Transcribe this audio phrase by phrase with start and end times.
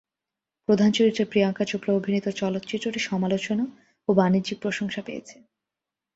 [0.69, 3.65] প্রধান চরিত্রে প্রিয়াঙ্কা চোপড়া অভিনীত চলচ্চিত্রটি সমালোচনা
[4.07, 5.35] ও বাণিজ্যিক প্রশংসা পেয়েছে।